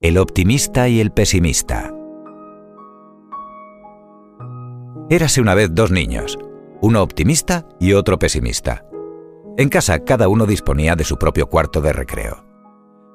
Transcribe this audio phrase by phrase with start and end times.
[0.00, 1.92] El optimista y el pesimista.
[5.10, 6.38] Érase una vez dos niños,
[6.80, 8.84] uno optimista y otro pesimista.
[9.56, 12.44] En casa cada uno disponía de su propio cuarto de recreo.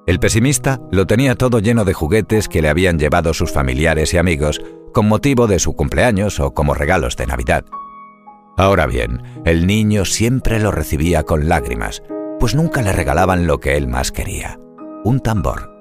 [0.07, 4.17] El pesimista lo tenía todo lleno de juguetes que le habían llevado sus familiares y
[4.17, 4.61] amigos
[4.93, 7.63] con motivo de su cumpleaños o como regalos de Navidad.
[8.57, 12.03] Ahora bien, el niño siempre lo recibía con lágrimas,
[12.41, 14.59] pues nunca le regalaban lo que él más quería,
[15.05, 15.72] un tambor.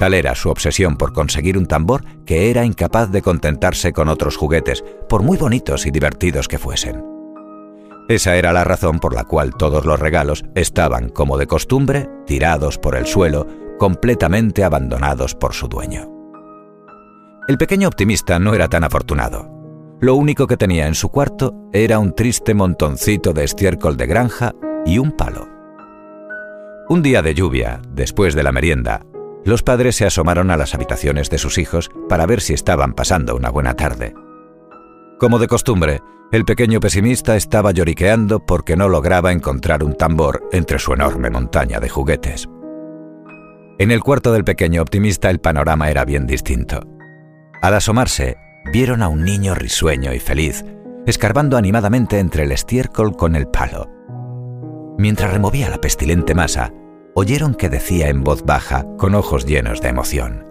[0.00, 4.34] Tal era su obsesión por conseguir un tambor que era incapaz de contentarse con otros
[4.34, 7.04] juguetes, por muy bonitos y divertidos que fuesen.
[8.08, 12.78] Esa era la razón por la cual todos los regalos estaban, como de costumbre, tirados
[12.78, 13.46] por el suelo,
[13.78, 16.10] completamente abandonados por su dueño.
[17.46, 19.50] El pequeño optimista no era tan afortunado.
[20.00, 24.54] Lo único que tenía en su cuarto era un triste montoncito de estiércol de granja
[24.86, 25.46] y un palo.
[26.88, 29.02] Un día de lluvia, después de la merienda,
[29.44, 33.36] los padres se asomaron a las habitaciones de sus hijos para ver si estaban pasando
[33.36, 34.14] una buena tarde.
[35.18, 36.00] Como de costumbre,
[36.32, 41.80] el pequeño pesimista estaba lloriqueando porque no lograba encontrar un tambor entre su enorme montaña
[41.80, 42.48] de juguetes.
[43.78, 46.82] En el cuarto del pequeño optimista el panorama era bien distinto.
[47.62, 48.36] Al asomarse,
[48.72, 50.64] vieron a un niño risueño y feliz,
[51.06, 53.88] escarbando animadamente entre el estiércol con el palo.
[54.98, 56.72] Mientras removía la pestilente masa,
[57.14, 60.46] oyeron que decía en voz baja, con ojos llenos de emoción.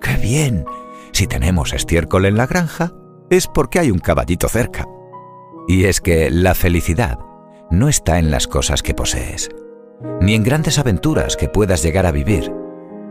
[0.00, 0.64] ¡Qué bien!
[1.12, 2.92] Si tenemos estiércol en la granja,
[3.30, 4.86] es porque hay un caballito cerca.
[5.68, 7.18] Y es que la felicidad
[7.70, 9.48] no está en las cosas que posees,
[10.20, 12.52] ni en grandes aventuras que puedas llegar a vivir,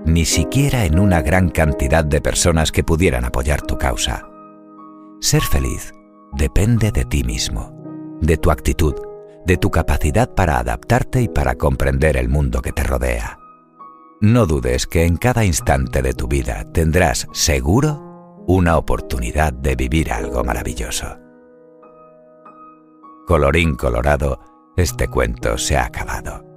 [0.05, 4.27] ni siquiera en una gran cantidad de personas que pudieran apoyar tu causa.
[5.19, 5.93] Ser feliz
[6.33, 7.71] depende de ti mismo,
[8.21, 8.95] de tu actitud,
[9.45, 13.37] de tu capacidad para adaptarte y para comprender el mundo que te rodea.
[14.19, 20.11] No dudes que en cada instante de tu vida tendrás seguro una oportunidad de vivir
[20.11, 21.17] algo maravilloso.
[23.25, 24.39] Colorín colorado,
[24.75, 26.50] este cuento se ha acabado.